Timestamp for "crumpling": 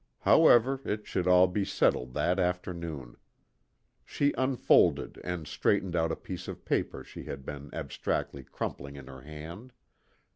8.45-8.95